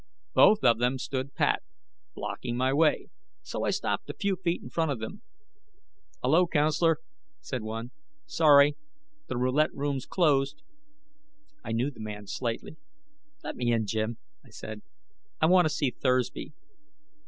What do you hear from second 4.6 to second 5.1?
in front of